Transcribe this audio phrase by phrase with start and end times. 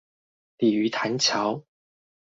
[0.57, 1.63] 鯉魚潭橋